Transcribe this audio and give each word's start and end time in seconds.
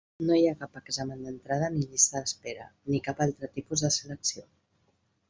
No 0.27 0.35
hi 0.37 0.45
ha 0.51 0.53
cap 0.59 0.77
examen 0.79 1.19
d'entrada 1.25 1.67
ni 1.75 1.83
llista 1.91 2.21
d'espera, 2.23 2.65
ni 2.95 3.03
cap 3.09 3.21
altre 3.27 3.51
tipus 3.59 3.85
de 3.87 3.93
selecció. 3.99 4.47